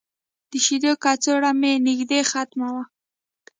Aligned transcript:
د 0.49 0.51
شیدو 0.65 0.91
کڅوړه 1.03 1.51
مې 1.59 1.71
نږدې 1.87 2.19
ختمه 2.31 2.67
وه. 2.75 2.83